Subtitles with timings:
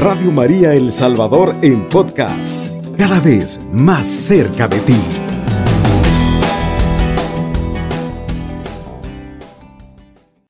[0.00, 4.96] Radio María El Salvador en podcast, cada vez más cerca de ti.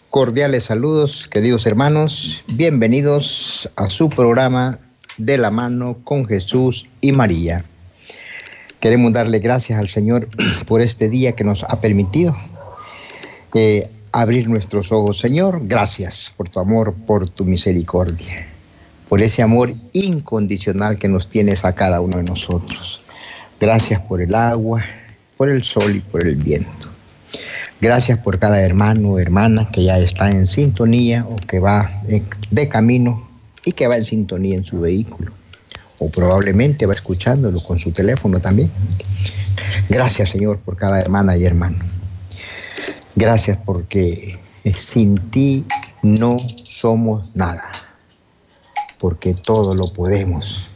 [0.09, 4.79] Cordiales saludos, queridos hermanos, bienvenidos a su programa
[5.17, 7.65] De la mano con Jesús y María.
[8.79, 10.29] Queremos darle gracias al Señor
[10.69, 12.37] por este día que nos ha permitido
[13.55, 13.83] eh,
[14.13, 15.19] abrir nuestros ojos.
[15.19, 18.47] Señor, gracias por tu amor, por tu misericordia,
[19.11, 23.01] por ese amor incondicional que nos tienes a cada uno de nosotros.
[23.61, 24.85] Gracias por el agua,
[25.37, 26.89] por el sol y por el viento.
[27.81, 31.91] Gracias por cada hermano o hermana que ya está en sintonía o que va
[32.53, 33.29] de camino
[33.65, 35.33] y que va en sintonía en su vehículo
[35.99, 38.71] o probablemente va escuchándolo con su teléfono también.
[39.89, 41.79] Gracias Señor por cada hermana y hermano.
[43.17, 44.39] Gracias porque
[44.79, 45.67] sin ti
[46.05, 47.69] no somos nada,
[49.01, 50.69] porque todo lo podemos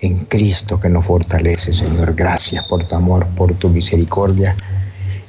[0.00, 2.14] en Cristo que nos fortalece, Señor.
[2.14, 4.54] Gracias por tu amor, por tu misericordia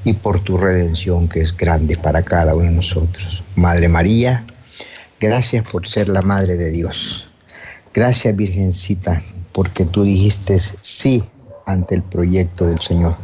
[0.03, 3.43] y por tu redención que es grande para cada uno de nosotros.
[3.55, 4.45] Madre María,
[5.19, 7.29] gracias por ser la Madre de Dios.
[7.93, 11.23] Gracias Virgencita, porque tú dijiste sí
[11.65, 13.15] ante el proyecto del Señor.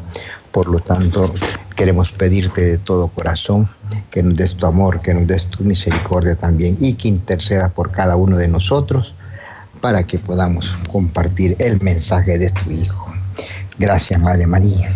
[0.51, 1.33] Por lo tanto,
[1.75, 3.69] queremos pedirte de todo corazón
[4.09, 7.91] que nos des tu amor, que nos des tu misericordia también y que interceda por
[7.91, 9.15] cada uno de nosotros
[9.81, 13.13] para que podamos compartir el mensaje de tu Hijo.
[13.79, 14.91] Gracias, Madre María.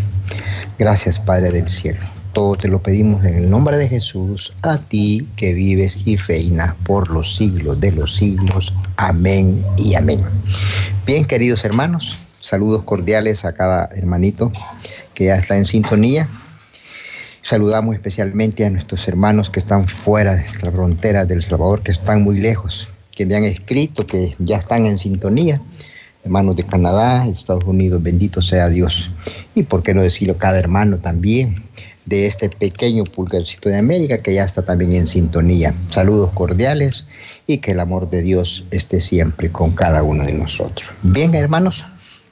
[0.78, 2.02] Gracias, Padre del Cielo.
[2.34, 6.75] Todo te lo pedimos en el nombre de Jesús, a ti que vives y reinas
[6.84, 8.73] por los siglos de los siglos.
[8.97, 10.22] Amén y amén.
[11.06, 14.52] Bien, queridos hermanos, saludos cordiales a cada hermanito
[15.16, 16.30] que ya está en sintonía.
[17.41, 22.23] Saludamos especialmente a nuestros hermanos que están fuera de esta frontera del Salvador, que están
[22.23, 25.61] muy lejos, que me han escrito, que ya están en sintonía.
[26.23, 29.12] Hermanos de Canadá, Estados Unidos, bendito sea Dios.
[29.53, 31.56] Y por qué no decirlo, cada hermano también
[32.06, 35.73] de este pequeño pulgarcito de América que ya está también en sintonía.
[35.88, 37.06] Saludos cordiales
[37.47, 40.94] y que el amor de Dios esté siempre con cada uno de nosotros.
[41.03, 41.85] Bien, hermanos,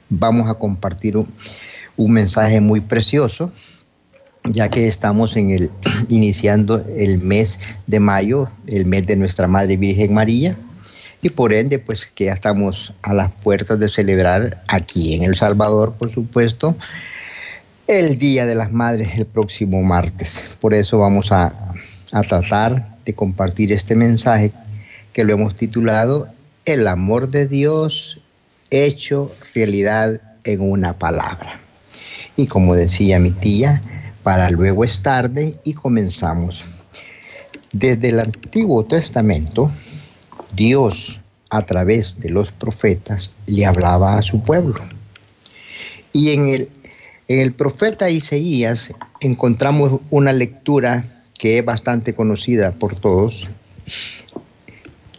[0.08, 1.28] vamos a compartir un,
[1.96, 3.52] un mensaje muy precioso,
[4.44, 5.70] ya que estamos en el
[6.08, 10.56] iniciando el mes de mayo, el mes de nuestra Madre Virgen María,
[11.22, 15.36] y por ende, pues que ya estamos a las puertas de celebrar aquí en El
[15.36, 16.76] Salvador, por supuesto,
[17.86, 20.56] el Día de las Madres el próximo martes.
[20.60, 21.72] Por eso vamos a,
[22.12, 24.52] a tratar de compartir este mensaje
[25.14, 26.28] que lo hemos titulado
[26.66, 28.20] El amor de Dios
[28.70, 31.63] hecho realidad en una palabra.
[32.36, 33.80] Y como decía mi tía,
[34.22, 36.64] para luego es tarde y comenzamos.
[37.72, 39.70] Desde el Antiguo Testamento,
[40.54, 44.74] Dios a través de los profetas le hablaba a su pueblo.
[46.12, 46.68] Y en el,
[47.28, 51.04] en el profeta Isaías encontramos una lectura
[51.38, 53.50] que es bastante conocida por todos,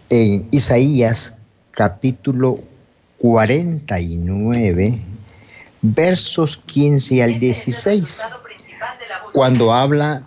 [0.10, 1.34] en Isaías
[1.72, 2.60] capítulo
[3.18, 5.00] 49,
[5.94, 8.22] versos 15 al 16,
[9.34, 10.22] cuando habla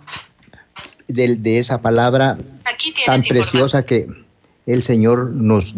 [1.07, 2.37] de, de esa palabra
[3.05, 4.07] tan preciosa que
[4.65, 5.75] el Señor nos,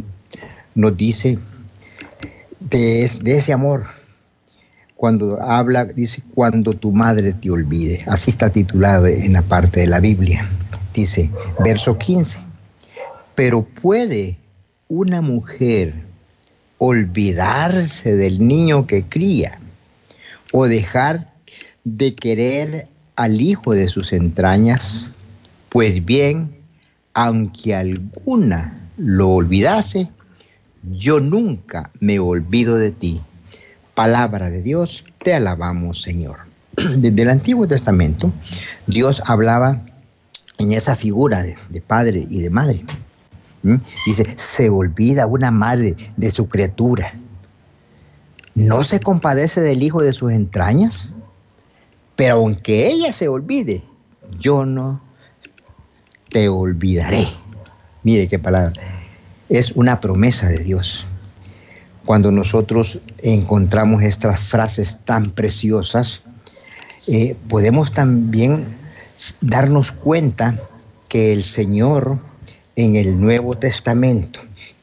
[0.76, 1.40] nos dice
[2.60, 3.86] de, de ese amor.
[4.96, 8.04] Cuando habla, dice, cuando tu madre te olvide.
[8.06, 10.48] Así está titulado en la parte de la Biblia.
[10.94, 11.32] Dice,
[11.64, 12.40] verso 15.
[13.34, 14.38] Pero puede
[14.90, 15.96] una mujer
[16.78, 19.61] olvidarse del niño que cría
[20.52, 21.34] o dejar
[21.84, 25.10] de querer al hijo de sus entrañas,
[25.70, 26.56] pues bien,
[27.14, 30.10] aunque alguna lo olvidase,
[30.84, 33.22] yo nunca me olvido de ti.
[33.94, 36.38] Palabra de Dios, te alabamos, Señor.
[36.98, 38.32] Desde el Antiguo Testamento,
[38.88, 39.82] Dios hablaba
[40.58, 42.86] en esa figura de, padre y de madre.
[43.64, 43.76] ¿Mm?
[44.06, 47.14] Dice, se olvida una madre de su criatura.
[48.62, 51.10] ¿No se compadece del hijo de sus entrañas?
[52.16, 53.84] Pero aunque ella se olvide,
[54.40, 55.02] yo no
[56.30, 57.28] te olvidaré.
[58.04, 58.74] Mire qué palabra.
[59.50, 61.08] Es una promesa de Dios.
[62.06, 66.22] Cuando nosotros encontramos estas frases tan preciosas,
[67.08, 68.64] eh, podemos también
[69.42, 70.60] darnos cuenta
[71.10, 72.20] que el Señor
[72.76, 74.40] en el Nuevo Testamento,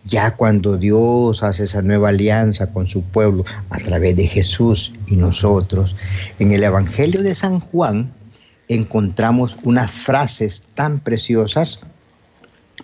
[0.08, 5.16] ya cuando Dios hace esa nueva alianza con su pueblo a través de Jesús y
[5.16, 5.94] nosotros,
[6.38, 8.12] en el Evangelio de San Juan
[8.68, 11.80] encontramos unas frases tan preciosas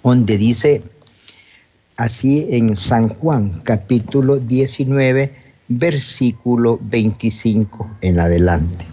[0.02, 0.82] donde dice,
[1.96, 5.34] así en San Juan capítulo 19,
[5.68, 8.86] versículo 25 en adelante.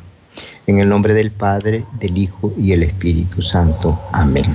[0.68, 4.00] En el nombre del Padre, del Hijo y el Espíritu Santo.
[4.14, 4.46] Amén.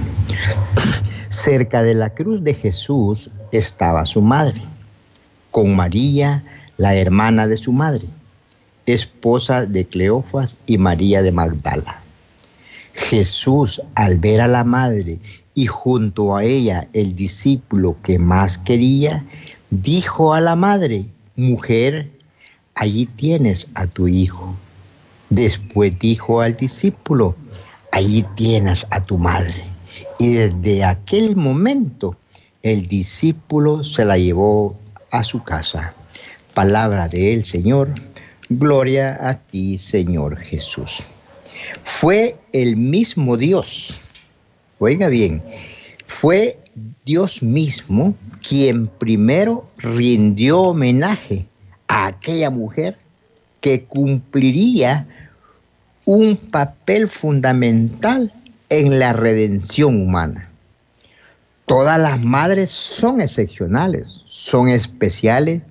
[1.37, 4.63] Cerca de la cruz de Jesús estaba su madre,
[5.51, 6.43] con María,
[6.79, 8.09] la hermana de su madre,
[8.87, 12.01] esposa de Cleofas y María de Magdala.
[12.95, 15.19] Jesús, al ver a la madre
[15.53, 19.23] y junto a ella el discípulo que más quería,
[19.69, 21.05] dijo a la madre,
[21.37, 22.11] mujer,
[22.75, 24.57] allí tienes a tu hijo.
[25.29, 27.37] Después dijo al discípulo,
[27.93, 29.76] allí tienes a tu madre.
[30.19, 32.17] Y desde aquel momento
[32.63, 34.77] el discípulo se la llevó
[35.11, 35.95] a su casa.
[36.55, 37.93] Palabra del Señor,
[38.49, 41.05] gloria a ti Señor Jesús.
[41.83, 44.01] Fue el mismo Dios,
[44.79, 45.43] oiga bien,
[46.07, 46.59] fue
[47.05, 48.15] Dios mismo
[48.47, 51.47] quien primero rindió homenaje
[51.89, 52.99] a aquella mujer
[53.61, 55.07] que cumpliría
[56.05, 58.33] un papel fundamental
[58.69, 60.51] en la redención humana.
[61.67, 65.63] Todas las madres son excepcionales, son especiales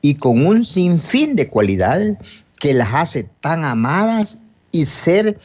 [0.00, 2.16] y con un sinfín de cualidades
[2.60, 4.38] que las hace tan amadas
[4.72, 5.38] y ser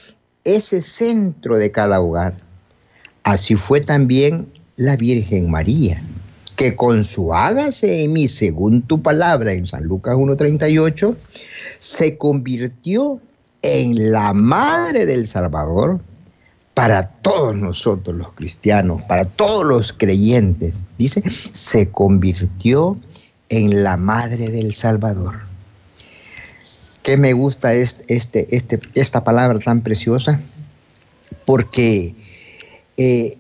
[0.44, 2.36] ese centro de cada hogar.
[3.24, 6.02] Así fue también la Virgen María
[6.56, 11.16] que con su hágase en mí según tu palabra en San Lucas 1.38,
[11.80, 13.20] se convirtió
[13.62, 16.00] en la madre del Salvador
[16.74, 20.84] para todos nosotros los cristianos, para todos los creyentes.
[20.98, 22.98] Dice, se convirtió
[23.50, 25.42] en la madre del Salvador.
[27.04, 30.40] ¿Qué me gusta este, este, este esta palabra tan preciosa?
[31.46, 32.16] Porque
[32.98, 33.38] eh,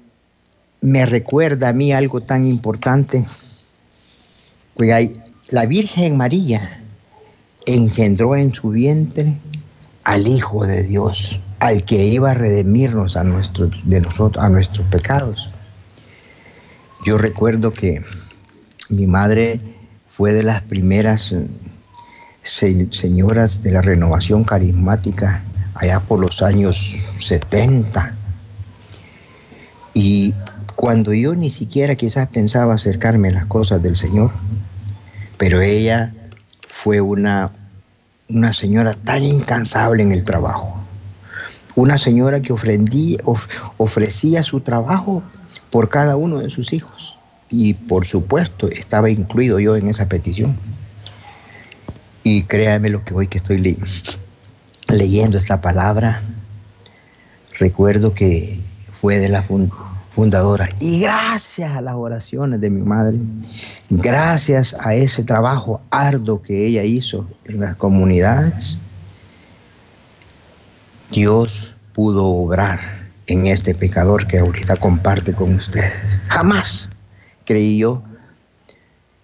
[0.81, 3.25] me recuerda a mí algo tan importante.
[5.50, 6.83] La Virgen María
[7.65, 9.38] engendró en su vientre
[10.03, 14.86] al Hijo de Dios, al que iba a redimirnos a nuestros, de nosotros, a nuestros
[14.88, 15.48] pecados.
[17.06, 18.04] Yo recuerdo que
[18.89, 19.62] mi madre
[20.06, 21.48] fue de las primeras eh,
[22.92, 25.42] señoras de la renovación carismática
[25.75, 28.13] allá por los años 70.
[29.94, 30.33] Y
[30.75, 34.33] cuando yo ni siquiera quizás pensaba acercarme a las cosas del Señor,
[35.38, 36.13] pero ella
[36.68, 37.54] fue una,
[38.27, 40.82] una señora tan incansable en el trabajo,
[41.75, 42.53] una señora que
[43.77, 45.23] ofrecía su trabajo
[45.71, 47.17] por cada uno de sus hijos
[47.49, 50.57] y por supuesto estaba incluido yo en esa petición.
[52.23, 53.77] Y créame lo que hoy que estoy
[54.87, 56.21] leyendo esta palabra,
[57.59, 58.59] recuerdo que
[58.91, 59.43] fue de la
[60.09, 60.67] fundadora.
[60.79, 63.19] Y gracias a las oraciones de mi madre,
[63.89, 68.77] gracias a ese trabajo arduo que ella hizo en las comunidades,
[71.13, 72.80] Dios pudo obrar
[73.27, 75.94] en este pecador que ahorita comparte con ustedes.
[76.27, 76.89] Jamás
[77.45, 78.01] creí yo,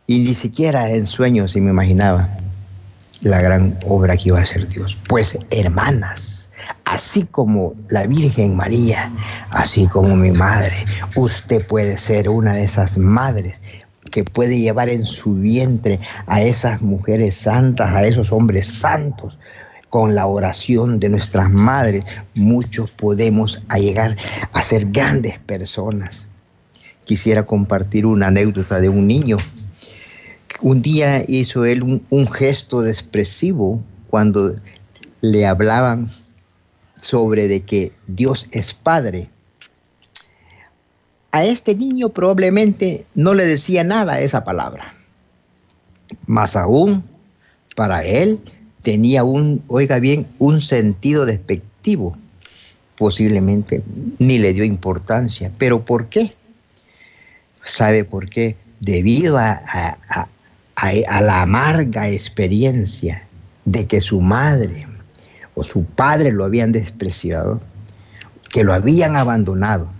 [0.05, 2.29] y ni siquiera en sueños se me imaginaba
[3.21, 4.99] la gran obra que iba a hacer Dios.
[5.07, 6.51] Pues hermanas,
[6.85, 9.11] así como la Virgen María,
[9.49, 13.59] así como mi madre, usted puede ser una de esas madres
[14.11, 19.39] que puede llevar en su vientre a esas mujeres santas, a esos hombres santos.
[19.89, 22.03] Con la oración de nuestras madres,
[22.35, 24.15] muchos podemos llegar
[24.53, 26.27] a ser grandes personas.
[27.05, 29.37] Quisiera compartir una anécdota de un niño.
[30.61, 34.55] Un día hizo él un, gesto expresivo cuando
[35.21, 36.07] le hablaban
[36.95, 39.27] sobre de que Dios es Padre.
[41.31, 44.93] A este niño probablemente no le decía nada esa palabra.
[46.27, 47.03] Más aún,
[47.75, 48.39] para él
[48.81, 52.17] tenía un, oiga bien, un sentido despectivo.
[52.97, 53.81] Posiblemente
[54.19, 55.51] ni le dio importancia.
[55.57, 56.33] ¿Pero por qué?
[57.63, 58.57] ¿Sabe por qué?
[58.81, 59.61] Debido a,
[60.75, 63.23] a la amarga experiencia
[63.65, 64.87] de que su madre,
[65.61, 67.61] su padre lo habían despreciado,
[68.49, 69.91] que lo habían abandonado.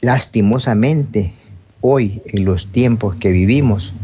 [0.00, 1.32] Lastimosamente,
[1.80, 3.94] hoy, en los tiempos que vivimos,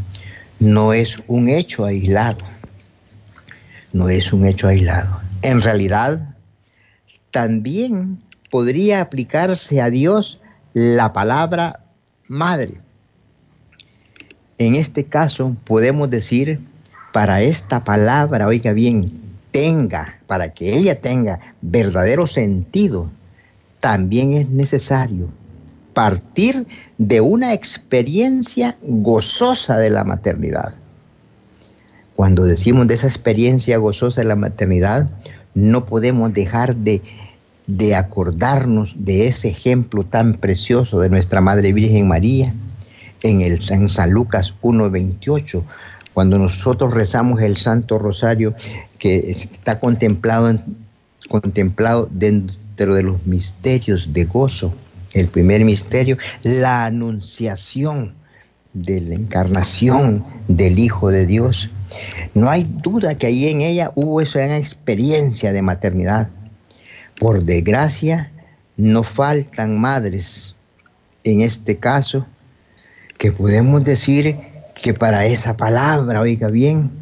[0.60, 2.38] no es un hecho aislado.
[3.92, 5.20] No es un hecho aislado.
[5.42, 6.34] En realidad,
[7.30, 10.40] también podría aplicarse a Dios
[10.72, 11.80] la palabra
[12.28, 12.80] madre.
[14.58, 16.60] En este caso podemos decir,
[17.12, 19.10] para esta palabra, oiga bien,
[19.50, 23.10] tenga, para que ella tenga verdadero sentido,
[23.80, 25.32] también es necesario
[25.98, 26.64] partir
[26.96, 30.72] de una experiencia gozosa de la maternidad.
[32.18, 35.08] Cuando decimos de esa experiencia gozosa de la maternidad,
[35.54, 37.00] no podemos dejar de,
[37.68, 42.52] de acordarnos de ese ejemplo tan precioso de nuestra Madre Virgen María
[43.22, 45.62] en, el, en San Lucas 1.28,
[46.12, 48.52] cuando nosotros rezamos el Santo Rosario
[48.98, 50.58] que está contemplado,
[51.28, 54.74] contemplado dentro de los misterios de gozo.
[55.14, 58.16] El primer misterio, la anunciación
[58.74, 61.70] de la encarnación del Hijo de Dios.
[62.34, 66.28] No hay duda que ahí en ella hubo esa experiencia de maternidad.
[67.18, 68.30] Por desgracia,
[68.76, 70.54] no faltan madres,
[71.24, 72.26] en este caso,
[73.18, 74.38] que podemos decir
[74.80, 76.92] que para esa palabra, oiga bien,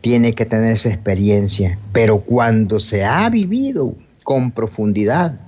[0.00, 1.78] tiene que tener esa experiencia.
[1.92, 5.38] Pero cuando se ha vivido con profundidad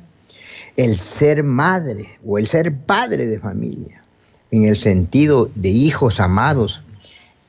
[0.77, 4.03] el ser madre o el ser padre de familia,
[4.51, 6.83] en el sentido de hijos amados,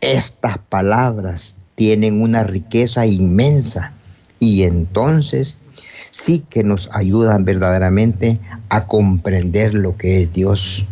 [0.02, 3.94] estas palabras tienen una riqueza inmensa
[4.40, 5.60] y entonces
[6.12, 8.40] sí que nos ayudan verdaderamente
[8.70, 10.86] a comprender lo que es Dios.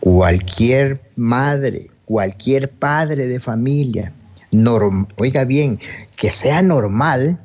[0.00, 4.12] Cualquier madre, cualquier padre de familia,
[5.18, 5.78] oiga bien,
[6.16, 7.40] que sea normal,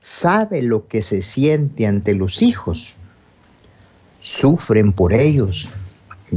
[0.00, 2.96] sabe lo que se siente ante los hijos.
[4.20, 5.70] Sufren por ellos,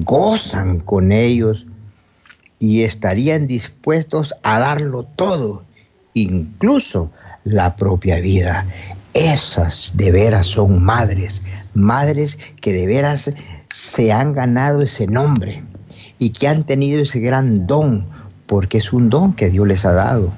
[0.05, 1.65] gozan con ellos
[2.59, 5.65] y estarían dispuestos a darlo todo,
[6.13, 7.11] incluso
[7.43, 8.67] la propia vida.
[9.13, 11.41] Esas de veras son madres,
[11.73, 13.31] madres que de veras
[13.69, 15.63] se han ganado ese nombre
[16.19, 18.07] y que han tenido ese gran don,
[18.45, 20.33] porque es un don que Dios les ha dado.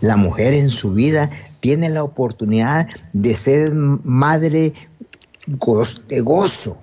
[0.00, 1.28] La mujer en su vida
[1.60, 4.72] tiene la oportunidad de ser madre
[5.46, 6.78] de gozo,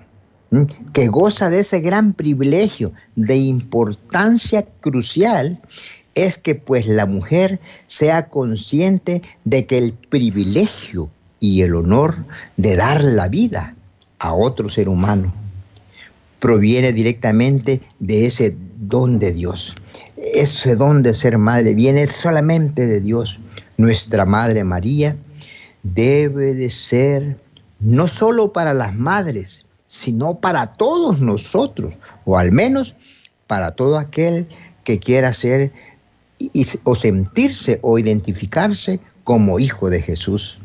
[0.92, 5.60] que goza de ese gran privilegio de importancia crucial
[6.14, 12.16] es que pues la mujer sea consciente de que el privilegio y el honor
[12.56, 13.74] de dar la vida
[14.18, 15.32] a otro ser humano
[16.40, 19.76] proviene directamente de ese don de Dios.
[20.16, 23.40] Ese don de ser madre viene solamente de Dios.
[23.76, 25.16] Nuestra Madre María
[25.82, 27.40] debe de ser
[27.78, 32.94] no solo para las madres, sino para todos nosotros, o al menos
[33.48, 34.46] para todo aquel
[34.84, 35.72] que quiera ser
[36.84, 40.60] o sentirse o identificarse como hijo de Jesús.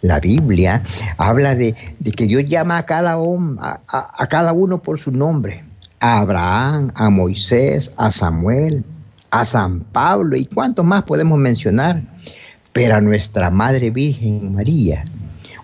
[0.00, 0.82] La Biblia
[1.18, 1.74] habla de,
[2.16, 5.62] que Dios llama a cada, a, cada uno por su nombre.
[6.00, 8.82] A Abraham, a Moisés, a Samuel,
[9.30, 12.02] a San Pablo y cuántos más podemos mencionar.
[12.72, 15.04] Pero a nuestra Madre Virgen María,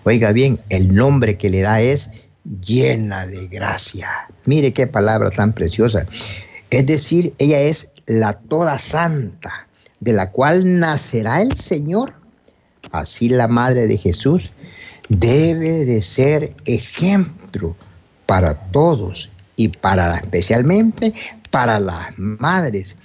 [0.03, 2.11] oiga bien, el nombre que le da es
[2.45, 4.09] llena de gracia.
[4.45, 6.05] Mire qué palabra tan preciosa.
[6.69, 9.67] Es decir, ella es la toda santa,
[9.99, 12.25] de la cual nacerá el Señor
[12.91, 14.51] Así la madre de Jesús
[15.09, 17.75] debe de ser ejemplo
[18.25, 21.13] para todos y para especialmente
[21.51, 22.97] para las madres,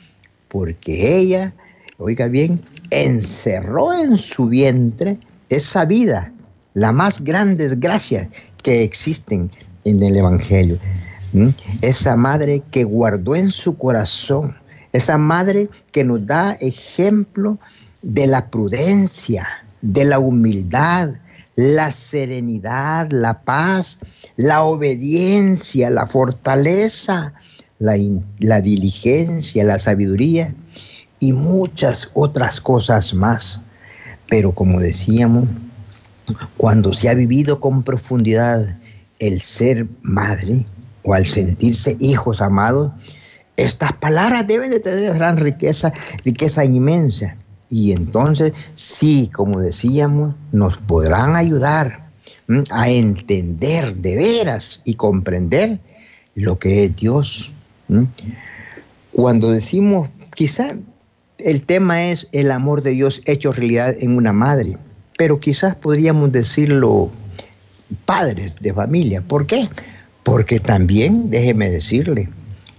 [0.49, 1.53] porque ella,
[1.99, 5.19] oiga bien, encerró en su vientre
[5.49, 6.33] esa vida,
[6.75, 8.29] la más grandes gracias
[8.63, 9.51] que existen
[9.85, 10.79] en el Evangelio.
[11.81, 14.57] Esa madre que guardó en su corazón,
[14.93, 17.59] esa madre que nos da ejemplo
[18.03, 19.47] de la prudencia,
[19.81, 21.11] de la humildad,
[21.55, 23.99] la serenidad, la paz,
[24.37, 27.33] la obediencia, la fortaleza,
[27.79, 30.55] la, diligencia, la sabiduría
[31.19, 33.61] y muchas otras cosas más.
[34.29, 35.49] Pero como decíamos,
[36.57, 38.79] cuando se ha vivido con profundidad
[39.19, 40.67] el ser madre
[41.03, 42.93] o al sentirse hijos amados,
[43.57, 45.93] estas palabras deben de tener gran riqueza,
[46.25, 47.37] riqueza inmensa.
[47.69, 52.11] Y entonces, sí, como decíamos, nos podrán ayudar
[52.71, 55.79] a entender de veras y comprender
[56.35, 57.53] lo que es Dios.
[59.13, 60.69] Cuando decimos, quizá
[61.39, 64.79] el tema es el amor de Dios hecho realidad en una madre,
[65.21, 67.11] pero quizás podríamos decirlo
[68.07, 69.21] padres de familia.
[69.21, 69.69] ¿Por qué?
[70.23, 72.31] Porque también, déjeme decirle,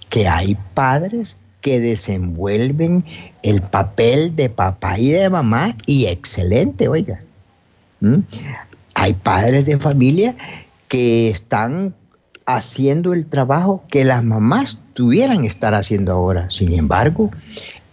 [0.10, 3.06] que hay padres que desenvuelven
[3.44, 7.22] el papel de papá y de mamá y excelente, oiga.
[8.00, 8.22] ¿Mm?
[8.96, 10.36] Hay padres de familia
[10.88, 11.94] que están
[12.48, 16.50] haciendo el trabajo que las mamás tuvieran estar haciendo ahora.
[16.50, 17.30] Sin embargo,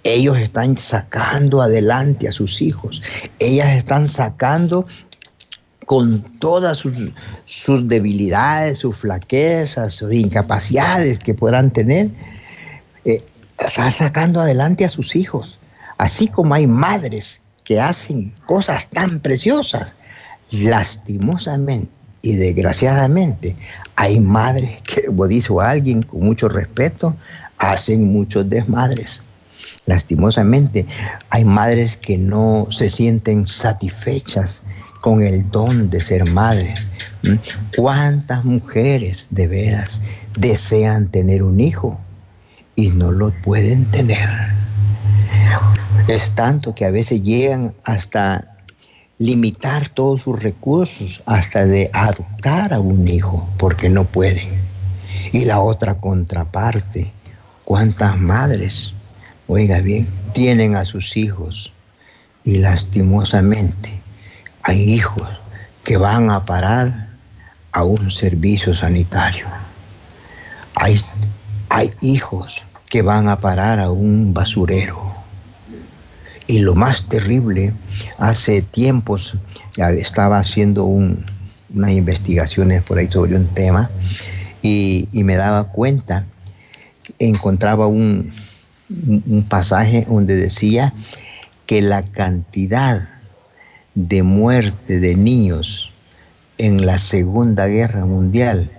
[0.04, 3.02] ellos están sacando adelante a sus hijos.
[3.38, 4.86] Ellas están sacando
[5.86, 12.10] con todas sus, debilidades, sus flaquezas, sus incapacidades que podrán tener,
[13.04, 13.24] eh,
[13.58, 15.58] está sacando adelante a sus hijos.
[15.96, 19.94] Así como hay madres que hacen cosas tan preciosas,
[20.50, 21.90] lastimosamente
[22.22, 23.56] y desgraciadamente
[23.96, 27.16] hay madres que, como dice alguien con mucho respeto,
[27.58, 29.22] hacen muchos desmadres.
[29.88, 30.84] Lastimosamente,
[31.30, 34.62] hay madres que no se sienten satisfechas
[35.00, 36.74] con el don de ser madre.
[37.22, 37.36] ¿Mm?
[37.74, 40.02] ¿Cuántas mujeres de veras
[40.38, 41.98] desean tener un hijo
[42.76, 44.28] y no lo pueden tener?
[46.06, 48.44] Es tanto que a veces llegan hasta
[49.16, 54.48] limitar todos sus recursos, hasta de adoptar a un hijo, porque no pueden.
[55.32, 57.10] Y la otra contraparte,
[57.64, 58.92] ¿cuántas madres,
[59.48, 61.72] oiga bien, tienen a sus hijos
[62.44, 63.98] y lastimosamente
[64.62, 65.40] hay hijos
[65.82, 67.08] que van a parar
[67.72, 69.46] a un servicio sanitario.
[70.76, 71.00] Hay,
[71.70, 75.14] hay hijos que van a parar a un basurero.
[76.46, 77.74] Y lo más terrible,
[78.18, 79.36] hace tiempos
[79.76, 83.90] estaba haciendo unas investigaciones por ahí sobre un tema
[84.62, 86.24] y, me daba cuenta,
[87.18, 88.30] encontraba un,
[88.90, 90.94] un pasaje donde decía
[91.66, 93.08] que la cantidad
[93.94, 95.90] de muerte de niños
[96.56, 98.70] en la Segunda Guerra Mundial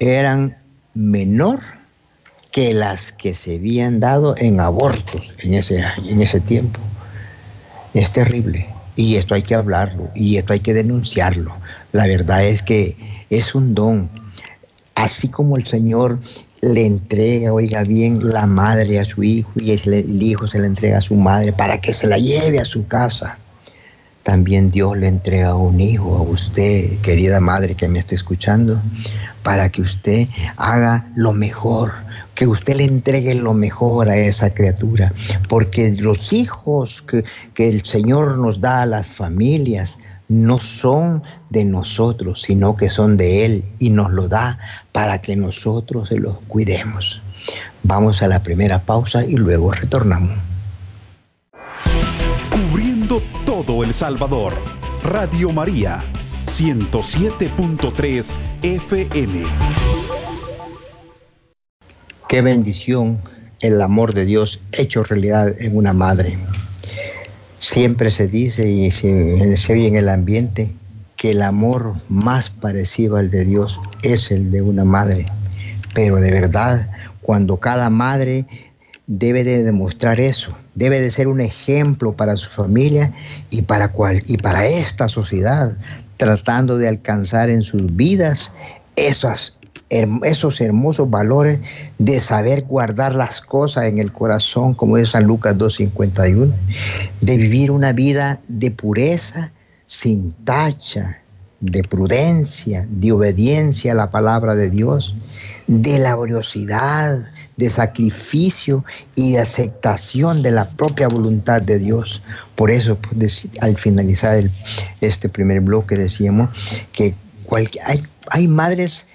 [0.00, 0.56] eran
[0.94, 1.60] menor
[2.50, 6.80] que las que se habían dado en abortos en ese, en ese tiempo.
[7.92, 8.66] Es terrible
[8.96, 11.54] y esto hay que hablarlo y esto hay que denunciarlo.
[11.92, 12.96] La verdad es que
[13.30, 14.10] es un don.
[14.94, 16.18] Así como el Señor
[16.62, 20.98] le entrega, oiga bien, la madre a su hijo y el hijo se le entrega
[20.98, 23.38] a su madre para que se la lleve a su casa.
[24.22, 28.82] También Dios le entrega un hijo a usted, querida madre que me está escuchando,
[29.44, 31.92] para que usted haga lo mejor,
[32.34, 35.12] que usted le entregue lo mejor a esa criatura,
[35.48, 37.22] porque los hijos que,
[37.54, 43.16] que el Señor nos da a las familias, no son de nosotros, sino que son
[43.16, 44.58] de Él y nos lo da
[44.92, 47.22] para que nosotros se los cuidemos.
[47.82, 50.32] Vamos a la primera pausa y luego retornamos.
[53.46, 54.54] todo El Salvador.
[55.02, 56.04] Radio María,
[56.46, 59.44] 107.3 FM.
[62.28, 63.20] Qué bendición
[63.60, 66.38] el amor de Dios hecho realidad en una madre.
[67.68, 70.72] Siempre se dice y se, se oye en el ambiente
[71.16, 75.26] que el amor más parecido al de Dios es el de una madre.
[75.92, 76.88] Pero de verdad,
[77.22, 78.46] cuando cada madre
[79.08, 83.12] debe de demostrar eso, debe de ser un ejemplo para su familia
[83.50, 85.76] y para, cual, y para esta sociedad,
[86.18, 88.52] tratando de alcanzar en sus vidas
[89.88, 91.60] esos hermosos valores
[91.98, 96.52] de saber guardar las cosas en el corazón, como dice San Lucas 2.51,
[97.20, 99.52] de vivir una vida de pureza,
[99.86, 101.18] sin tacha,
[101.60, 105.14] de prudencia, de obediencia a la palabra de Dios,
[105.66, 107.18] de laboriosidad,
[107.56, 112.22] de sacrificio y de aceptación de la propia voluntad de Dios.
[112.56, 114.42] Por eso, pues, al finalizar
[115.00, 116.50] este primer bloque, decíamos
[116.92, 117.14] que
[117.84, 119.06] hay, hay madres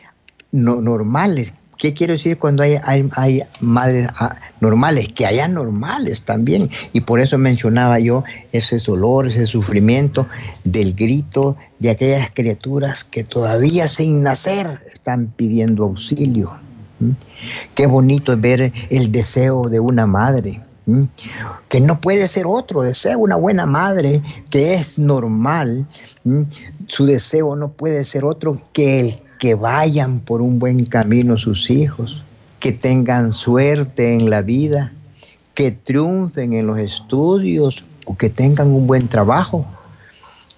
[0.51, 1.53] no, normales.
[1.77, 5.09] ¿Qué quiero decir cuando hay, hay, madres ah, normales?
[5.09, 6.69] Que haya normales también.
[6.93, 10.27] Y por eso mencionaba yo ese dolor, ese sufrimiento
[10.63, 16.51] del grito de aquellas criaturas que todavía sin nacer están pidiendo auxilio.
[17.73, 20.61] Qué bonito es ver el deseo de una madre,
[21.67, 25.87] que no puede ser otro deseo, una buena madre que es normal,
[26.85, 31.71] su deseo no puede ser otro que el que vayan por un buen camino sus
[31.71, 32.23] hijos,
[32.59, 34.93] que tengan suerte en la vida,
[35.55, 39.65] que triunfen en los estudios o que tengan un buen trabajo,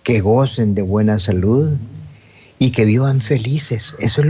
[0.03, 1.77] que gocen de buena salud,
[2.59, 3.95] y que vivan felices.
[3.99, 4.27] Eso es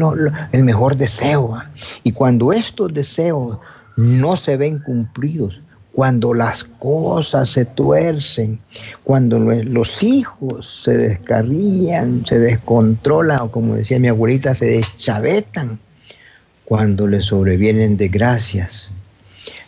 [0.52, 1.58] el mejor deseo.
[2.04, 3.58] Y cuando estos deseos
[3.98, 5.64] no se ven cumplidos,
[5.94, 8.60] cuando las cosas se tuercen,
[9.04, 15.80] cuando los hijos se descarrían, se descontrolan, o como decía mi abuelita, se deschavetan,
[16.66, 18.90] cuando les sobrevienen desgracias,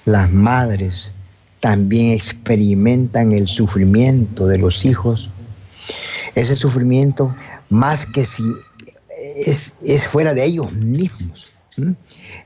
[0.05, 1.11] las madres
[1.59, 5.29] también experimentan el sufrimiento de los hijos.
[6.33, 7.35] Ese sufrimiento
[7.69, 8.43] más que si
[9.45, 11.51] es, fuera de ellos mismos.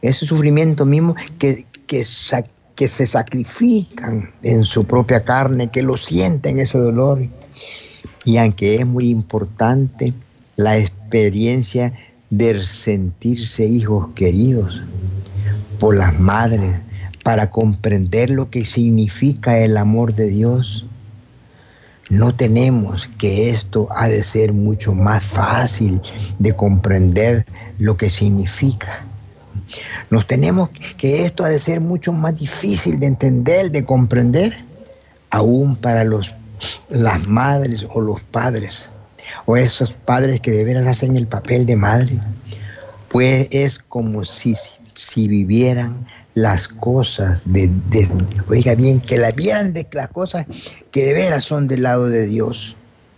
[0.01, 2.03] Ese sufrimiento mismo que, que,
[2.79, 7.21] que se sacrifican en su propia carne, que lo sienten ese dolor.
[8.23, 10.13] Y aunque es muy importante
[10.55, 11.91] la experiencia
[12.29, 14.81] de sentirse hijos queridos
[15.77, 16.79] por las madres,
[17.21, 20.87] para comprender lo que significa el amor de Dios,
[22.09, 26.01] no tenemos que esto ha de ser mucho más fácil
[26.39, 27.45] de comprender
[27.77, 29.05] lo que significa.
[30.09, 34.63] Nos tenemos que esto ha de ser mucho más difícil de entender, de comprender,
[35.29, 36.33] aún para los,
[36.89, 38.89] las madres o los padres,
[39.45, 42.19] o esos padres que de veras hacen el papel de madre,
[43.09, 44.55] pues es como si,
[44.95, 46.05] si vivieran
[46.35, 47.69] las cosas, de,
[48.47, 50.45] oiga bien, que la vieran de las cosas
[50.91, 52.75] que de veras son del lado de Dios.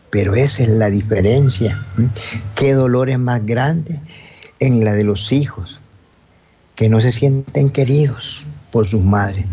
[0.09, 1.85] Pero esa es la diferencia.
[2.55, 4.01] ¿Qué dolor es más grande?
[4.59, 5.79] En la de los hijos,
[6.81, 9.45] que no se sienten queridos por sus madres.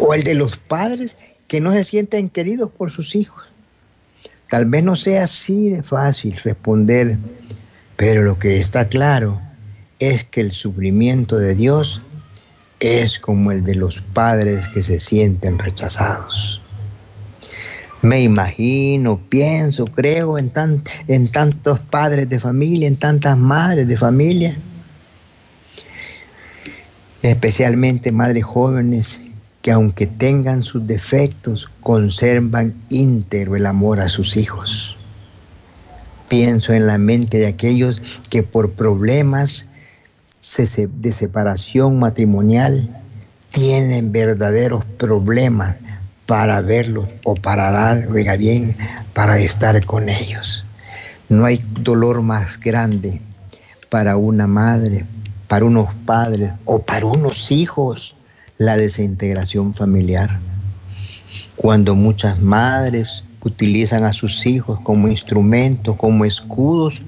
[0.00, 3.44] O el de los padres que no se sienten queridos por sus hijos.
[4.50, 7.16] Tal vez no sea así de fácil responder,
[7.94, 9.40] pero lo que está claro
[10.00, 12.02] es que el sufrimiento de Dios
[12.80, 16.60] es como el de los padres que se sienten rechazados.
[18.02, 20.50] Me imagino, pienso, creo en,
[21.06, 24.56] en tantos padres de familia, en tantas madres de familia,
[27.30, 29.20] especialmente madres jóvenes
[29.62, 34.98] que aunque tengan sus defectos, conservan íntegro el amor a sus hijos.
[36.28, 39.68] Pienso en la mente de aquellos que por problemas
[40.58, 42.94] de separación matrimonial
[43.48, 45.76] tienen verdaderos problemas
[46.26, 48.76] para verlos o para dar, oiga bien,
[49.14, 50.66] para estar con ellos.
[51.30, 53.22] No hay dolor más grande
[53.88, 55.06] para una madre,
[55.54, 58.16] para unos padres o para unos hijos
[58.58, 60.40] la desintegración familiar.
[61.54, 67.02] Cuando muchas madres utilizan a sus hijos como instrumentos, como escudos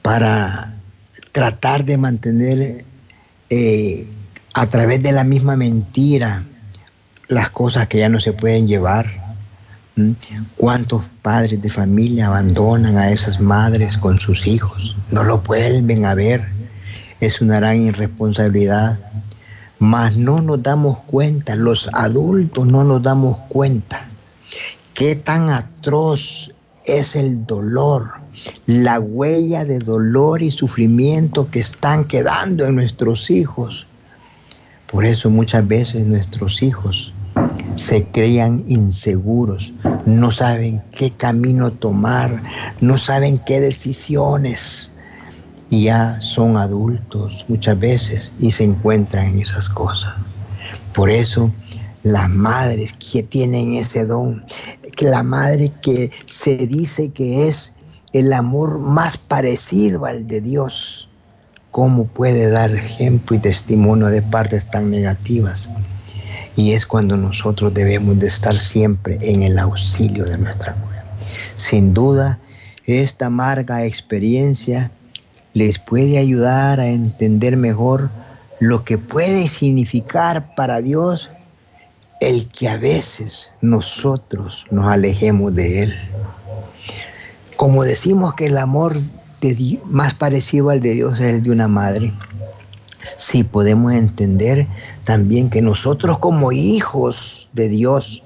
[0.00, 0.74] para
[1.30, 2.86] tratar de mantener
[3.50, 4.06] eh,
[4.54, 6.42] a través de la misma mentira
[7.28, 9.06] las cosas que ya no se pueden llevar.
[10.56, 14.96] ¿Cuántos padres de familia abandonan a esas madres con sus hijos?
[15.12, 16.56] No lo vuelven a ver.
[17.20, 18.98] Es una gran irresponsabilidad.
[19.78, 24.08] Mas no nos damos cuenta, los adultos no nos damos cuenta
[24.92, 26.52] qué tan atroz
[26.84, 28.18] es el dolor
[28.66, 33.86] la huella de dolor y sufrimiento que están quedando en nuestros hijos.
[34.90, 37.12] Por eso muchas veces nuestros hijos
[37.74, 39.74] se crean inseguros,
[40.06, 42.42] no saben qué camino tomar,
[42.80, 44.87] no saben qué decisiones.
[45.70, 50.14] Y ya son adultos muchas veces y se encuentran en esas cosas.
[50.92, 51.52] Por eso
[52.02, 54.44] las madres que tienen ese don,
[54.96, 57.74] que la madre que se dice que es
[58.12, 61.08] el amor más parecido al de Dios,
[61.70, 65.68] ¿cómo puede dar ejemplo y testimonio de partes tan negativas?
[66.56, 71.04] Y es cuando nosotros debemos de estar siempre en el auxilio de nuestra mujer.
[71.54, 72.38] Sin duda,
[72.86, 74.90] esta amarga experiencia
[75.54, 78.10] les puede ayudar a entender mejor
[78.60, 81.30] lo que puede significar para Dios
[82.20, 85.94] el que a veces nosotros nos alejemos de Él.
[87.56, 88.96] Como decimos que el amor
[89.84, 92.12] más parecido al de Dios es el de una madre,
[93.16, 94.66] sí podemos entender
[95.04, 98.24] también que nosotros como hijos de Dios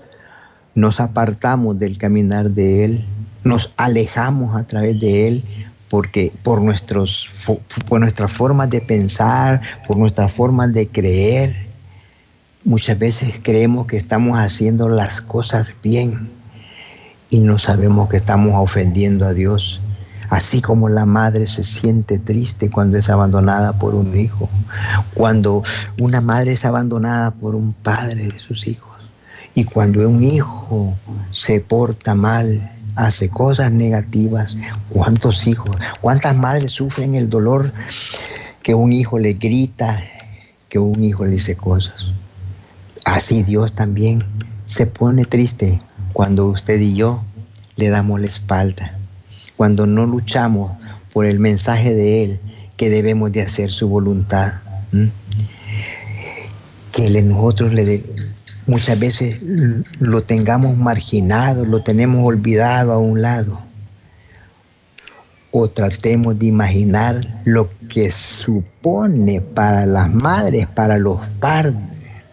[0.75, 3.05] nos apartamos del caminar de Él,
[3.45, 5.45] nos alejamos a través de Él
[5.93, 7.29] porque por, nuestros,
[7.87, 11.55] por nuestras formas de pensar, por nuestras formas de creer,
[12.65, 16.31] muchas veces creemos que estamos haciendo las cosas bien
[17.29, 19.83] y no sabemos que estamos ofendiendo a Dios.
[20.31, 24.49] Así como la madre se siente triste cuando es abandonada por un hijo,
[25.13, 25.63] cuando
[26.01, 28.97] una madre es abandonada por un padre de sus hijos,
[29.55, 30.97] y cuando un hijo
[31.33, 34.57] se porta mal, hace cosas negativas,
[34.89, 37.73] ¿cuántos hijos, cuántas madres sufren el dolor
[38.63, 40.03] que un hijo le grita,
[40.69, 42.13] que un hijo le dice cosas?
[43.05, 44.19] Así Dios también
[44.65, 45.81] se pone triste
[46.13, 47.23] cuando usted y yo
[47.77, 48.93] le damos la espalda,
[49.57, 50.73] cuando no luchamos
[51.13, 52.41] por el mensaje de Él
[52.77, 54.55] que debemos de hacer su voluntad,
[56.93, 58.05] que nosotros le
[58.73, 59.37] muchas veces
[60.01, 63.61] lo tengamos marginado, lo tenemos olvidado a un lado,
[65.51, 71.75] o tratemos de imaginar lo que supone para las madres, para los padres,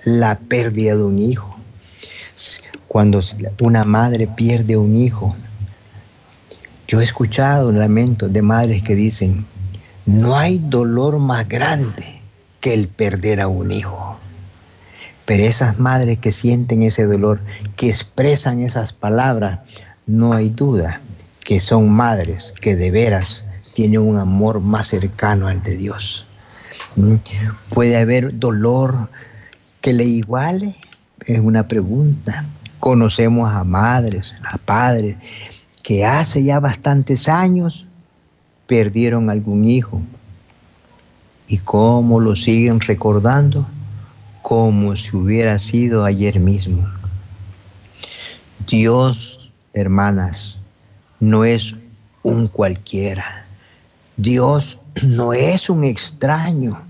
[0.06, 1.60] la pérdida de un hijo
[2.88, 3.20] cuando
[3.62, 5.36] una madre pierde un hijo.
[6.88, 9.46] Yo he escuchado lamentos de madres que dicen,
[10.06, 12.22] no hay dolor más grande
[12.62, 14.19] que el perder a un hijo.
[15.30, 17.40] Pero esas madres que sienten ese dolor,
[17.76, 19.60] que expresan esas palabras,
[20.08, 21.02] no hay duda
[21.46, 23.44] que son madres que de veras
[23.76, 26.26] tienen un amor más cercano al de Dios.
[26.96, 27.18] ¿Mm?
[27.70, 29.08] ¿Puede haber dolor
[29.82, 30.76] que le iguale?
[31.28, 32.46] Es una pregunta.
[32.80, 35.18] Conocemos a madres, a padres,
[35.84, 37.86] que hace ya bastantes años
[38.66, 40.02] perdieron algún hijo.
[41.48, 43.68] ¿Y cómo lo siguen recordando?
[44.50, 46.84] Como si hubiera sido ayer mismo.
[48.68, 50.58] Dios, hermanas,
[51.20, 51.76] no es
[52.24, 53.46] un cualquiera.
[54.18, 56.82] Dios no es un extraño,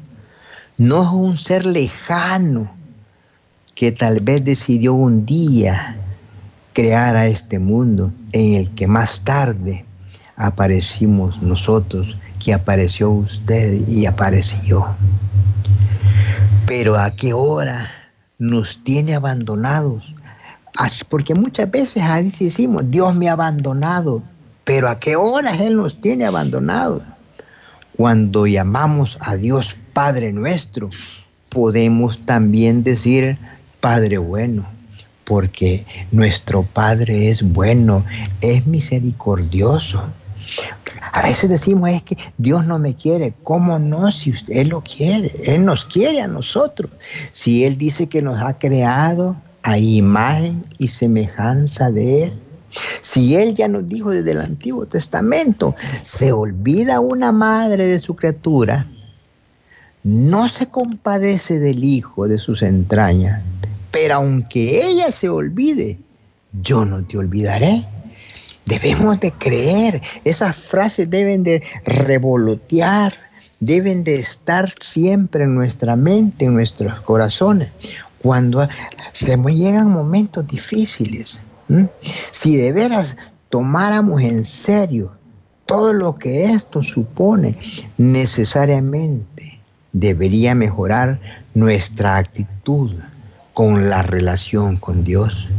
[0.77, 2.73] no es un ser lejano
[3.75, 5.97] que tal vez decidió un día
[6.71, 9.85] crear a este mundo en el que más tarde
[10.37, 14.95] aparecimos nosotros, que apareció usted y apareció.
[16.69, 17.89] Pero ¿a qué hora
[18.37, 20.13] nos tiene abandonados?
[21.09, 24.21] Porque muchas veces ahí decimos, Dios me ha abandonado,
[24.65, 27.01] pero ¿a qué hora Él nos tiene abandonados?
[27.97, 30.89] Cuando llamamos a Dios Padre nuestro,
[31.49, 33.39] podemos también decir
[33.79, 34.67] Padre bueno,
[35.23, 38.05] porque nuestro Padre es bueno,
[38.41, 40.07] es misericordioso.
[41.13, 43.33] A veces decimos es que Dios no me quiere.
[43.43, 44.11] ¿Cómo no?
[44.11, 45.33] Si usted Él lo quiere.
[45.45, 46.91] Él nos quiere a nosotros.
[47.31, 52.33] Si Él dice que nos ha creado a imagen y semejanza de Él.
[53.01, 58.15] Si Él ya nos dijo desde el Antiguo Testamento, se olvida una madre de su
[58.15, 58.85] criatura,
[60.03, 63.41] no se compadece del hijo de sus entrañas,
[63.91, 65.97] pero aunque ella se olvide,
[66.61, 67.85] yo no te olvidaré.
[68.69, 73.11] Debemos de creer, esas frases deben de revolotear,
[73.59, 77.73] deben de estar siempre en nuestra mente, en nuestros corazones,
[78.21, 78.67] cuando
[79.11, 81.41] se llegan momentos difíciles.
[82.01, 83.17] Si de veras
[83.49, 85.17] tomáramos en serio
[85.65, 87.57] todo lo que esto supone,
[87.97, 89.59] necesariamente
[89.93, 91.19] debería mejorar
[91.55, 92.91] nuestra actitud
[93.53, 95.49] con la relación con Dios.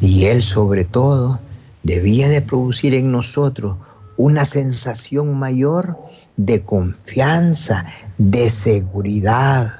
[0.00, 1.40] Y Él sobre todo
[1.86, 3.76] debía de producir en nosotros
[4.16, 5.96] una sensación mayor
[6.36, 7.86] de confianza,
[8.18, 9.72] de seguridad,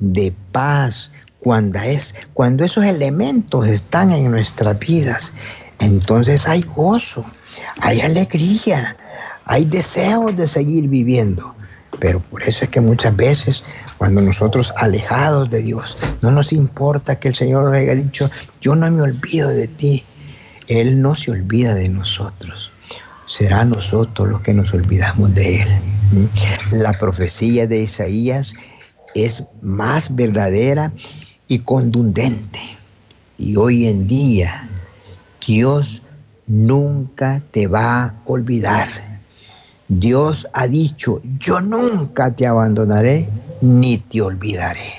[0.00, 5.32] de paz, cuando, es, cuando esos elementos están en nuestras vidas.
[5.78, 7.24] Entonces hay gozo,
[7.80, 8.96] hay alegría,
[9.44, 11.54] hay deseos de seguir viviendo.
[12.00, 13.62] Pero por eso es que muchas veces
[13.96, 18.28] cuando nosotros alejados de Dios, no nos importa que el Señor haya dicho,
[18.60, 20.04] yo no me olvido de ti,
[20.68, 22.70] él no se olvida de nosotros.
[23.26, 25.68] Será nosotros los que nos olvidamos de Él.
[26.72, 28.54] La profecía de Isaías
[29.14, 30.92] es más verdadera
[31.48, 32.60] y contundente.
[33.38, 34.68] Y hoy en día
[35.46, 36.02] Dios
[36.46, 38.88] nunca te va a olvidar.
[39.88, 43.28] Dios ha dicho, yo nunca te abandonaré
[43.60, 44.92] ni te olvidaré.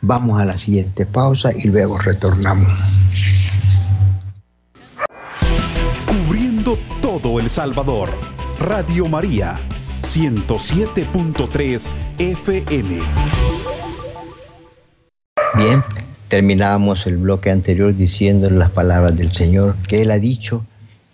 [0.00, 3.41] Vamos a la siguiente pausa y luego retornamos.
[7.00, 8.10] Todo El Salvador.
[8.58, 9.58] Radio María,
[10.02, 13.00] 107.3 FM.
[15.56, 15.82] Bien,
[16.28, 20.66] terminábamos el bloque anterior diciendo las palabras del Señor que Él ha dicho,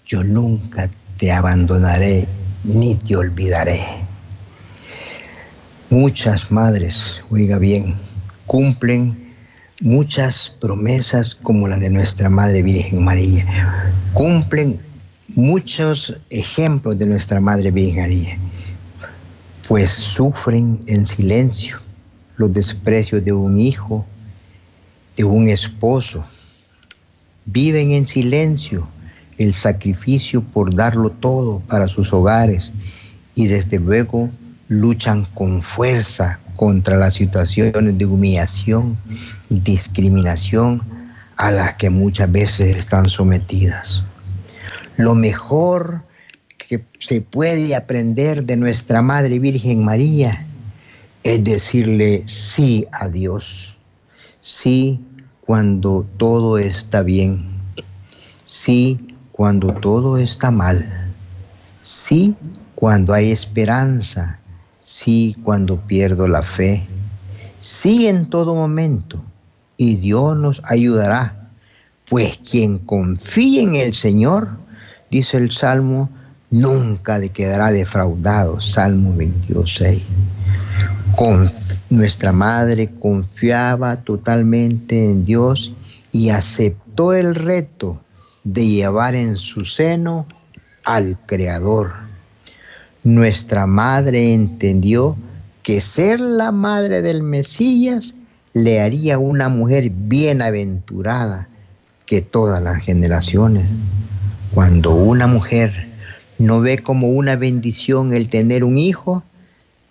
[0.05, 2.27] yo nunca te abandonaré
[2.65, 3.81] ni te olvidaré.
[5.91, 7.95] Muchas madres, oiga bien,
[8.47, 9.33] cumplen
[9.81, 13.93] muchas promesas como la de nuestra Madre Virgen María.
[14.13, 14.88] Cumplen
[15.39, 18.41] muchos ejemplos de nuestra Madre Virgen
[19.69, 21.79] pues sufren en silencio
[22.39, 24.05] los desprecios de un hijo,
[25.17, 26.27] de un esposo.
[27.47, 28.85] Viven en silencio
[29.37, 32.73] el sacrificio por darlo todo para sus hogares
[33.37, 34.31] y desde luego
[34.67, 38.99] luchan con fuerza contra las situaciones de humillación
[39.49, 40.83] discriminación
[41.37, 44.03] a las que muchas veces están sometidas.
[44.99, 46.03] Lo mejor
[46.59, 50.45] que se puede aprender de nuestra Madre Virgen María
[51.23, 53.79] es decirle sí a Dios,
[54.41, 54.99] sí
[55.41, 57.47] cuando todo está bien,
[58.45, 60.85] sí cuando todo está mal,
[61.83, 62.35] sí
[62.75, 64.41] cuando hay esperanza,
[64.81, 66.85] sí cuando pierdo la fe,
[67.61, 69.25] sí en todo momento,
[69.77, 71.53] y Dios nos ayudará.
[72.11, 74.59] Pues quien confíe en el Señor,
[75.11, 76.11] dice el Salmo,
[76.51, 78.61] nunca le quedará defraudado.
[78.61, 80.03] Salmo 22.6.
[81.17, 81.51] Con,
[81.91, 85.73] nuestra madre confiaba totalmente en Dios
[86.13, 88.01] y aceptó el reto
[88.45, 90.27] de llevar en su seno
[90.85, 91.93] al Creador.
[93.05, 95.17] Nuestra madre entendió
[95.63, 98.15] que ser la madre del Mesías
[98.55, 101.49] le haría una mujer bienaventurada
[102.07, 103.69] que todas las generaciones.
[104.55, 105.89] Cuando una mujer
[106.39, 109.23] no ve como una bendición el tener un hijo,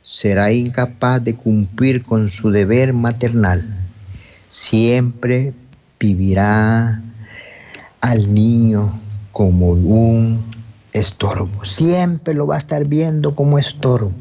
[0.03, 3.67] será incapaz de cumplir con su deber maternal.
[4.49, 5.53] Siempre
[5.99, 7.01] vivirá
[8.01, 8.99] al niño
[9.31, 10.43] como un
[10.93, 11.63] estorbo.
[11.63, 14.11] Siempre lo va a estar viendo como estorbo,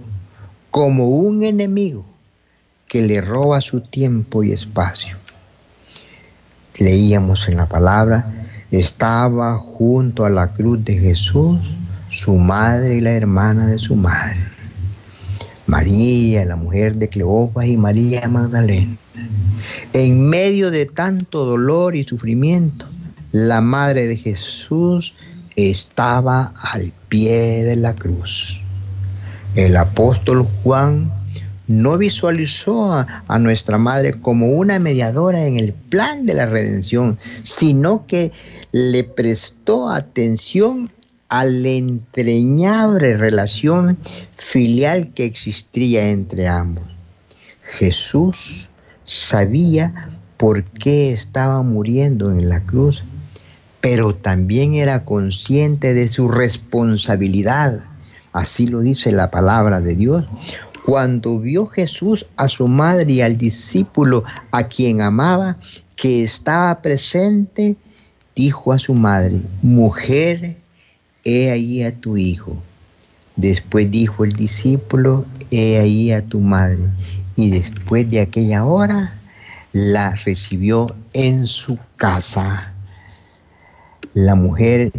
[0.70, 2.04] como un enemigo
[2.88, 5.16] que le roba su tiempo y espacio.
[6.78, 8.45] Leíamos en la palabra,
[8.78, 11.76] estaba junto a la cruz de Jesús
[12.08, 14.38] su madre y la hermana de su madre.
[15.66, 18.96] María, la mujer de Cleopas y María Magdalena.
[19.92, 22.86] En medio de tanto dolor y sufrimiento,
[23.32, 25.14] la madre de Jesús
[25.56, 28.60] estaba al pie de la cruz.
[29.56, 31.10] El apóstol Juan
[31.66, 38.06] no visualizó a, nuestra madre como una mediadora en el plan de la redención, sino
[38.06, 38.32] que
[38.72, 40.90] le prestó atención
[41.28, 43.98] a la entrañable relación
[44.32, 46.84] filial que existía entre ambos.
[47.62, 48.70] Jesús
[49.04, 53.02] sabía por qué estaba muriendo en la cruz,
[53.80, 57.84] pero también era consciente de su responsabilidad.
[58.32, 60.26] Así lo dice la palabra de Dios.
[60.86, 64.22] Cuando vio Jesús a su madre y al discípulo
[64.52, 65.56] a quien amaba,
[65.96, 67.76] que estaba presente,
[68.36, 70.56] dijo a su madre, mujer,
[71.24, 72.56] he ahí a tu hijo.
[73.34, 76.84] Después dijo el discípulo, he ahí a tu madre.
[77.34, 79.12] Y después de aquella hora,
[79.72, 82.72] la recibió en su casa.
[84.14, 84.92] La mujer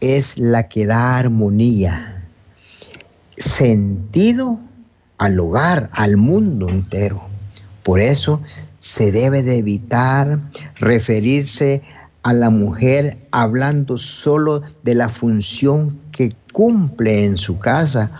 [0.00, 2.24] es la que da armonía,
[3.36, 4.58] sentido
[5.18, 7.22] al hogar, al mundo entero.
[7.82, 8.40] Por eso
[8.78, 10.40] se debe de evitar
[10.76, 11.82] referirse
[12.22, 18.10] a la mujer hablando solo de la función que cumple en su casa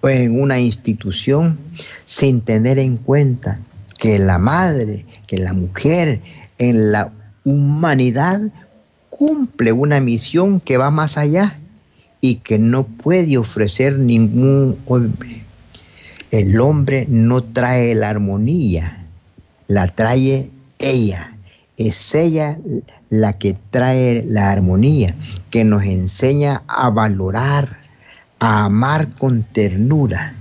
[0.00, 1.58] o en una institución
[2.04, 3.60] sin tener en cuenta
[3.98, 6.20] que la madre, que la mujer
[6.58, 7.12] en la
[7.44, 8.40] humanidad
[9.10, 11.58] cumple una misión que va más allá
[12.20, 15.43] y que no puede ofrecer ningún hombre.
[16.34, 19.06] El hombre no trae la armonía,
[19.68, 21.32] la trae ella.
[21.76, 22.58] Es ella
[23.08, 25.14] la que trae la armonía,
[25.50, 27.78] que nos enseña a valorar,
[28.40, 30.34] a amar con ternura,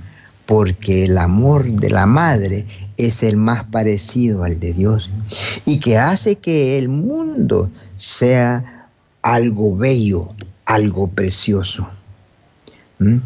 [0.47, 2.65] porque el amor de la madre
[2.97, 5.11] es el más parecido al de Dios
[5.63, 8.89] y que hace que el mundo sea
[9.21, 10.33] algo bello,
[10.65, 11.87] algo precioso.
[12.97, 13.17] ¿Mm?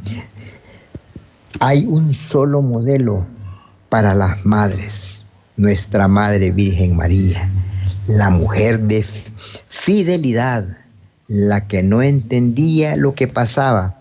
[1.59, 3.25] Hay un solo modelo
[3.89, 7.49] para las madres, nuestra Madre Virgen María
[8.07, 10.65] la mujer de fidelidad,
[11.27, 13.99] la que no entendía lo que pasaba,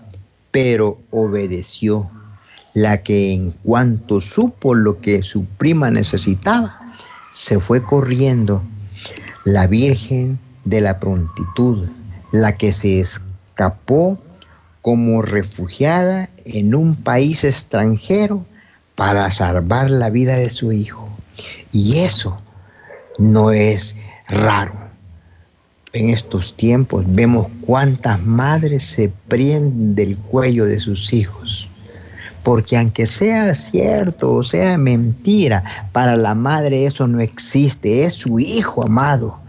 [0.52, 2.10] pero obedeció,
[2.74, 6.78] la que en cuanto supo lo que su prima necesitaba,
[7.32, 8.62] se fue corriendo,
[9.44, 11.88] la Virgen de la prontitud,
[12.32, 14.18] la que se escapó
[14.86, 18.46] como refugiada en un país extranjero
[18.94, 21.08] para salvar la vida de su hijo.
[21.72, 22.40] Y eso
[23.18, 23.96] no es
[24.28, 24.74] raro.
[25.92, 31.68] En estos tiempos vemos cuántas madres se prenden del cuello de sus hijos.
[32.44, 38.38] Porque aunque sea cierto o sea mentira, para la madre eso no existe, es su
[38.38, 39.40] hijo amado.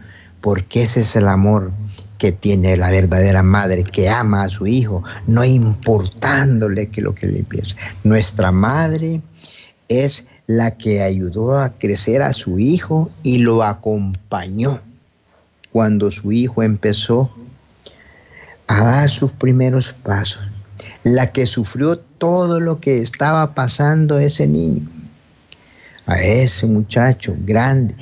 [0.42, 1.72] Porque ese es el amor
[2.18, 7.28] que tiene la verdadera madre, que ama a su hijo, no importándole que lo que
[7.28, 7.76] le empieza.
[8.04, 9.22] Nuestra madre
[9.88, 14.82] es la que ayudó a crecer a su hijo y lo acompañó
[15.72, 17.32] cuando su hijo empezó
[18.68, 20.42] a dar sus primeros pasos,
[21.04, 24.88] la que sufrió todo lo que estaba pasando ese niño,
[26.08, 27.94] a ese muchacho grande,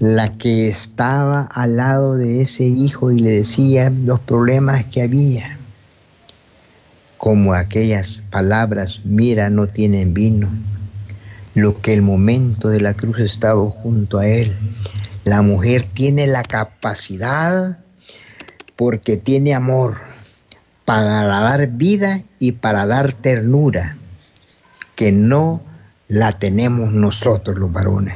[0.00, 5.58] la que estaba al lado de ese hijo y le decía los problemas que había,
[7.16, 10.50] como aquellas palabras, mira, no tienen vino
[11.54, 14.56] lo que el momento de la cruz estaba junto a él.
[15.24, 17.78] La mujer tiene la capacidad
[18.76, 20.00] porque tiene amor
[20.84, 23.96] para dar vida y para dar ternura,
[24.96, 25.69] que no
[26.10, 28.14] la tenemos nosotros los varones.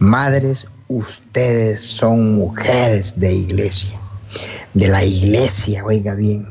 [0.00, 3.96] Madres, ustedes son mujeres de iglesia,
[4.74, 6.48] de la iglesia, oiga bien.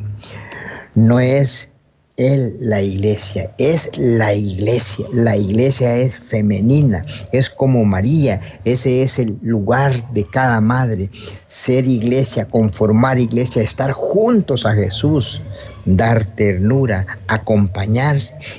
[0.96, 1.70] No es
[2.16, 5.06] él la iglesia, es la iglesia.
[5.12, 11.10] La iglesia es femenina, es como María, ese es el lugar de cada madre.
[11.48, 15.42] Ser iglesia, conformar iglesia, estar juntos a Jesús,
[15.86, 18.18] dar ternura, acompañar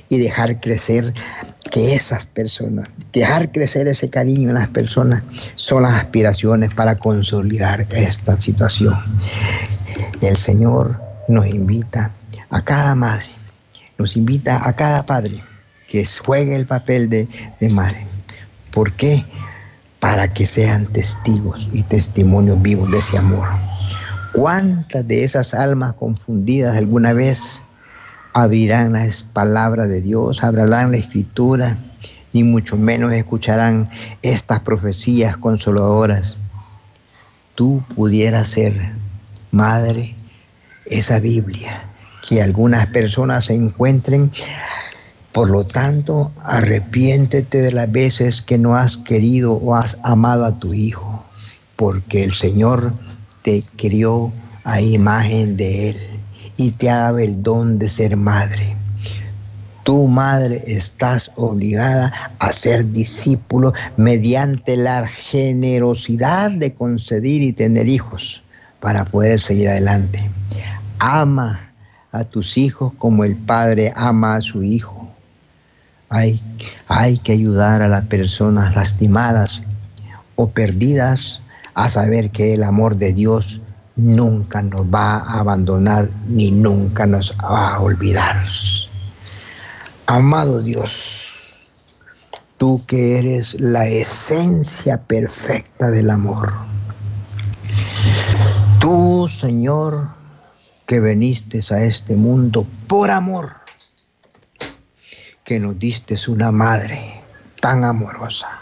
[0.08, 1.12] y dejar crecer
[1.70, 5.22] que esas personas, dejar crecer ese cariño en las personas,
[5.54, 8.94] son las aspiraciones para consolidar esta situación.
[10.20, 12.10] El Señor nos invita
[12.50, 13.40] a cada madre
[14.00, 15.44] nos invita a cada padre
[15.86, 17.28] que juegue el papel de,
[17.70, 18.06] madre.
[18.72, 19.22] ¿Por qué?
[19.98, 23.46] Para que sean testigos y testimonios vivos de ese amor.
[24.32, 27.62] ¿Cuántas de esas almas confundidas alguna vez
[28.32, 31.76] abrirán las palabras de Dios, abrirán la escritura,
[32.32, 33.90] ni mucho menos escucharán
[34.22, 36.38] estas profecías consoladoras?
[37.56, 38.72] Tú pudieras ser,
[39.50, 40.14] madre,
[40.86, 41.90] esa Biblia
[42.28, 44.30] que algunas personas se encuentren.
[45.32, 50.58] Por lo tanto, arrepiéntete de las veces que no has querido o has amado a
[50.58, 51.24] tu hijo,
[51.76, 52.92] porque el Señor
[53.43, 54.32] te crió
[54.64, 55.97] a imagen de Él
[56.57, 58.76] y te ha dado el don de ser madre.
[59.82, 68.45] Tu madre estás obligada a ser discípulo mediante la generosidad de conceder y tener hijos
[68.78, 70.30] para poder seguir adelante.
[70.99, 71.72] Ama
[72.12, 75.09] a tus hijos como el Padre ama a su Hijo.
[76.09, 76.43] Hay,
[76.88, 79.62] hay que ayudar a las personas lastimadas
[80.34, 81.39] o perdidas
[81.84, 83.62] a saber que el amor de Dios
[83.96, 88.36] nunca nos va a abandonar ni nunca nos va a olvidar.
[90.06, 91.72] Amado Dios,
[92.58, 96.52] tú que eres la esencia perfecta del amor.
[98.78, 100.08] Tú, Señor,
[100.86, 103.52] que veniste a este mundo por amor,
[105.44, 107.22] que nos diste una madre
[107.60, 108.59] tan amorosa.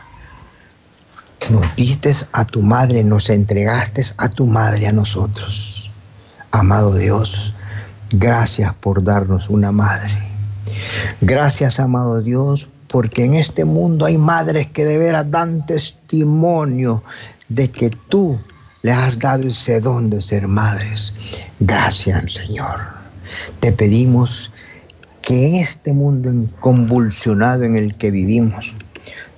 [1.51, 5.91] Nos diste a tu madre, nos entregaste a tu madre a nosotros.
[6.51, 7.55] Amado Dios,
[8.11, 10.13] gracias por darnos una madre.
[11.23, 17.03] Gracias, amado Dios, porque en este mundo hay madres que de veras dan testimonio
[17.49, 18.39] de que tú
[18.83, 21.15] le has dado ese don de ser madres.
[21.61, 22.79] Gracias, Señor.
[23.61, 24.53] Te pedimos
[25.23, 26.31] que en este mundo
[26.61, 28.75] convulsionado en el que vivimos,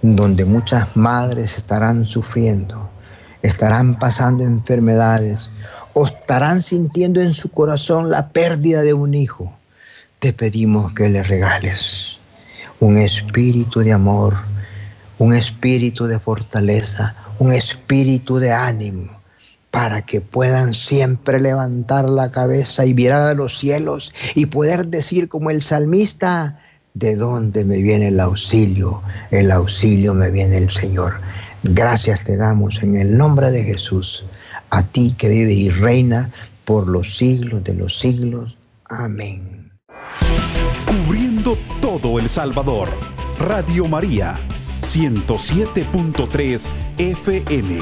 [0.02, 2.90] donde muchas madres estarán sufriendo,
[3.42, 5.50] estarán pasando enfermedades
[5.94, 9.52] o estarán sintiendo en su corazón la pérdida de un hijo,
[10.18, 12.18] te pedimos que le regales
[12.80, 14.34] un espíritu de amor,
[15.18, 19.20] un espíritu de fortaleza, un espíritu de ánimo
[19.70, 25.28] para que puedan siempre levantar la cabeza y mirar a los cielos y poder decir
[25.28, 26.58] como el salmista,
[26.94, 29.02] ¿de dónde me viene el auxilio?
[29.30, 31.14] El auxilio me viene el Señor.
[31.62, 34.24] Gracias te damos en el nombre de Jesús,
[34.70, 36.30] a ti que vive y reina
[36.64, 38.58] por los siglos de los siglos.
[38.84, 39.70] Amén.
[40.86, 42.88] Cubriendo todo El Salvador,
[43.38, 44.38] Radio María,
[44.82, 47.80] 107.3 FM.